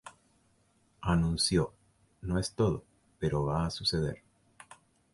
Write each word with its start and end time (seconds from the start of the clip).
Anunció: 1.03 1.75
"No 2.21 2.39
es 2.39 2.53
todo, 2.55 2.83
pero 3.19 3.45
va 3.45 3.69
suceder". 3.69 4.23